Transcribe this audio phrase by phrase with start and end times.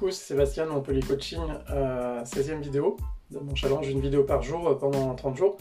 [0.00, 1.40] c'est Sébastien Montpellier Coaching,
[2.24, 2.96] 16e vidéo
[3.30, 5.56] de mon challenge, une vidéo par jour euh, pendant 30 jours.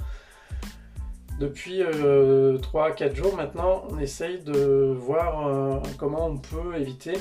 [1.40, 7.14] Depuis 3-4 euh, jours maintenant, on essaye de voir euh, comment on peut éviter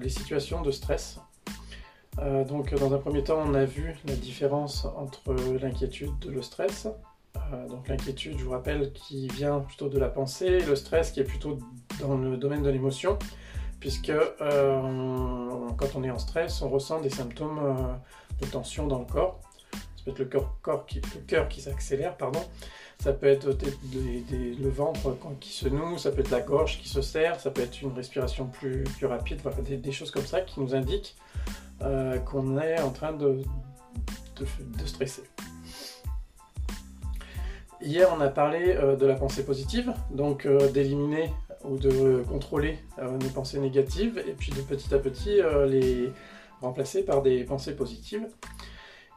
[0.00, 1.18] les situations de stress.
[2.48, 6.86] donc dans un premier temps, on a vu la différence entre l'inquiétude et le stress.
[7.68, 11.24] donc l'inquiétude, je vous rappelle, qui vient plutôt de la pensée, le stress qui est
[11.24, 11.58] plutôt
[12.00, 13.18] dans le domaine de l'émotion
[13.84, 17.94] puisque euh, quand on est en stress, on ressent des symptômes euh,
[18.40, 19.38] de tension dans le corps.
[19.72, 22.40] Ça peut être le cœur, qui, s'accélère, pardon.
[22.98, 27.02] Ça peut être le ventre qui se noue, ça peut être la gorge qui se
[27.02, 30.74] serre, ça peut être une respiration plus, rapide, voilà, des, choses comme ça qui nous
[30.74, 31.14] indiquent
[31.82, 33.42] euh, qu'on est en train de,
[34.86, 35.24] stresser.
[37.84, 41.30] Hier, on a parlé de la pensée positive, donc d'éliminer
[41.64, 46.12] ou de contrôler euh, nos pensées négatives et puis de petit à petit euh, les
[46.60, 48.26] remplacer par des pensées positives.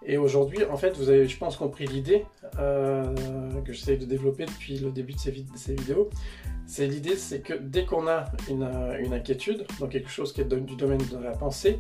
[0.06, 2.24] Et aujourd'hui, en fait, vous avez, je pense, compris l'idée
[2.60, 3.04] euh,
[3.66, 6.10] que j'essaie de développer depuis le début de ces, vidéos.
[6.66, 8.64] C'est l'idée, c'est que dès qu'on a une,
[9.14, 11.80] inquiétude, donc quelque chose qui est du domaine de la pensée,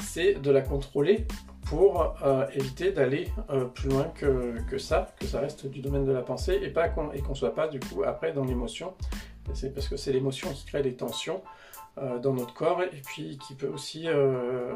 [0.00, 1.26] c'est de la contrôler
[1.66, 2.14] pour
[2.54, 3.28] éviter d'aller
[3.74, 7.34] plus loin que, ça, que ça reste du domaine de la pensée et qu'on qu'on
[7.34, 8.94] soit pas du coup après dans l'émotion
[9.54, 11.42] c'est parce que c'est l'émotion qui crée des tensions
[11.98, 14.74] euh, dans notre corps et puis qui peut aussi euh,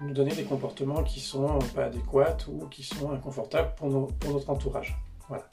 [0.00, 4.96] nous donner des comportements qui sont pas adéquats ou qui sont inconfortables pour, notre entourage.
[5.28, 5.44] Voilà.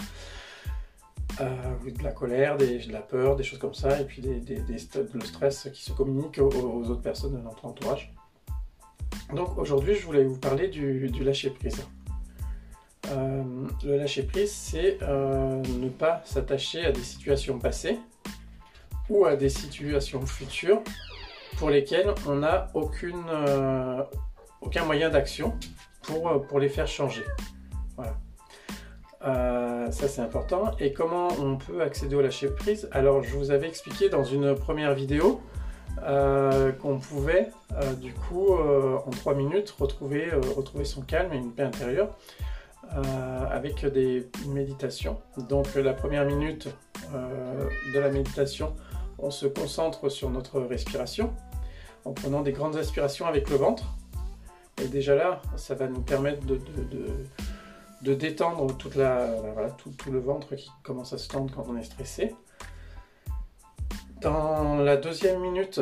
[1.41, 5.21] Euh, de la colère, de la peur, des choses comme ça, et puis des, le
[5.21, 8.13] stress qui se communiquent aux, autres personnes de notre entourage.
[9.33, 11.85] Donc aujourd'hui, je voulais vous parler du, du lâcher-prise.
[13.11, 17.99] le lâcher-prise, c'est ne pas s'attacher à des situations passées,
[19.09, 20.81] ou à des situations futures
[21.57, 24.03] pour lesquelles on n'a aucune, euh,
[24.61, 25.53] aucun moyen d'action
[26.03, 27.23] pour, euh, pour les faire changer.
[27.95, 28.15] Voilà.
[29.25, 30.71] Euh, ça c'est important.
[30.79, 34.55] Et comment on peut accéder au lâcher prise Alors je vous avais expliqué dans une
[34.55, 35.41] première vidéo
[36.81, 37.51] qu'on pouvait
[37.97, 40.31] du coup en 3 minutes retrouver,
[40.83, 42.15] son calme et une paix intérieure
[43.51, 45.19] avec des méditations.
[45.49, 46.69] Donc la première minute
[47.13, 48.73] de la méditation,
[49.17, 51.33] on se concentre sur notre respiration
[52.05, 53.83] en prenant des grandes aspirations avec le ventre.
[54.81, 61.17] Et déjà là, ça va nous permettre de, détendre tout, le ventre qui commence à
[61.17, 62.35] se tendre quand on est stressé.
[64.21, 65.79] Dans la deuxième minute,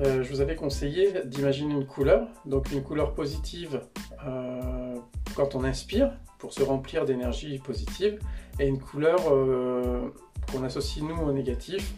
[0.00, 3.80] euh, je vous avais conseillé d'imaginer une couleur, donc une couleur positive
[4.26, 4.96] euh,
[5.34, 8.18] quand on inspire pour se remplir d'énergie positive,
[8.60, 10.10] et une couleur euh,
[10.50, 11.94] qu'on associe nous au négatif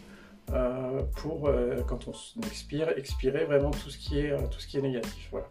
[1.15, 1.49] pour,
[1.87, 5.27] quand on expire, expirer vraiment tout ce qui est, tout ce qui est négatif.
[5.31, 5.47] Voilà.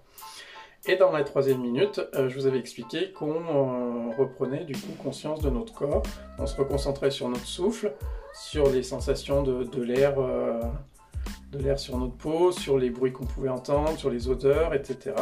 [0.87, 5.49] Et dans la troisième minute, je vous avais expliqué qu'on reprenait du coup conscience de
[5.49, 6.03] notre corps,
[6.39, 7.95] on se reconcentrait sur notre souffle,
[8.35, 13.49] sur les sensations de, l'air de l'air sur notre peau, sur les bruits qu'on pouvait
[13.49, 15.15] entendre, sur les odeurs, etc.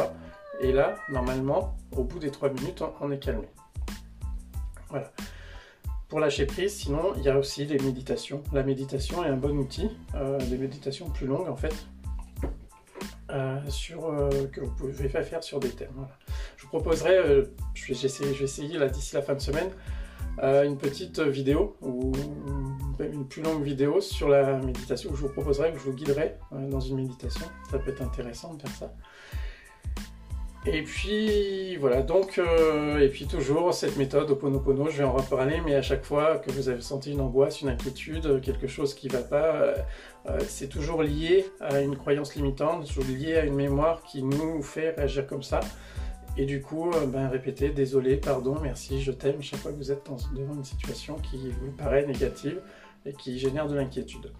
[0.59, 3.47] Et là, normalement, au bout des trois minutes, on est calmé.
[4.89, 5.11] Voilà
[6.13, 8.43] pour lâcher prise, sinon il y a aussi les méditations.
[8.53, 11.92] La méditation est un bon outil, euh, des méditations plus longues en fait, euh,
[13.69, 16.07] sur, euh, que vous pouvez faire sur des thèmes.
[16.57, 19.69] Je vous proposerai, je, vais essayer, je vais essayer là d'ici la fin de semaine,
[20.41, 22.11] une petite vidéo ou
[22.99, 26.35] une plus longue vidéo sur la méditation où je vous proposerai, que je vous guiderai
[26.51, 27.45] dans une méditation.
[27.69, 28.93] Ça peut être intéressant de faire ça.
[30.65, 35.59] Et puis voilà, donc, euh, et puis toujours cette méthode Oponopono, je vais en reparler,
[35.65, 39.07] mais à chaque fois que vous avez senti une angoisse, une inquiétude, quelque chose qui
[39.07, 39.75] ne va pas, euh,
[40.29, 44.61] euh, c'est toujours lié à une croyance limitante, toujours lié à une mémoire qui nous
[44.63, 45.59] fait réagir comme ça.
[46.37, 50.09] Et du coup, ben, répétez désolé, pardon, merci, je t'aime, chaque fois que vous êtes
[50.33, 52.61] devant une situation qui vous paraît négative
[53.05, 54.31] et qui génère de l'inquiétude.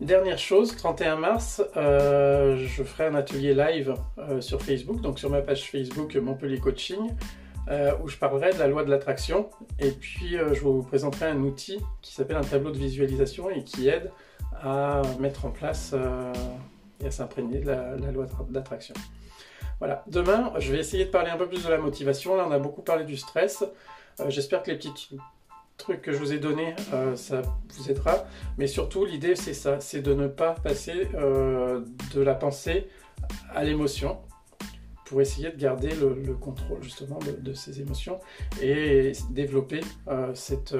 [0.00, 5.30] Dernière chose, 31 mars, euh, je ferai un atelier live euh, sur Facebook, donc sur
[5.30, 7.16] ma page Facebook Montpellier Coaching,
[7.68, 9.48] euh, où je parlerai de la loi de l'attraction.
[9.78, 13.88] Et puis, je vous présenterai un outil qui s'appelle un tableau de visualisation et qui
[13.88, 14.10] aide
[14.62, 15.94] à mettre en place
[17.02, 18.94] et à s'imprégner de la, la loi de l'attraction.
[19.78, 22.36] Voilà, demain, je vais essayer de parler un peu plus de la motivation.
[22.36, 23.64] Là, on a beaucoup parlé du stress.
[24.28, 25.08] J'espère que les petites
[25.76, 27.42] trucs que je vous ai donnés, euh, ça
[27.74, 28.24] vous aidera.
[28.58, 31.82] Mais surtout, l'idée, c'est ça, c'est de ne pas passer euh,
[32.14, 32.88] de la pensée
[33.54, 34.18] à l'émotion
[35.04, 38.18] pour essayer de garder le, contrôle justement de, ces émotions
[38.60, 40.74] et développer euh, cette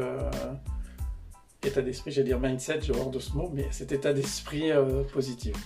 [1.62, 4.70] état d'esprit, j'allais dire mindset, j'ai horreur de ce mot, mais cet état d'esprit
[5.12, 5.56] positif.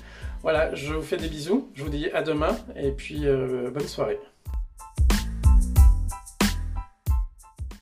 [0.42, 3.24] Voilà, je vous fais des bisous, je vous dis à demain et puis
[3.72, 4.18] bonne soirée.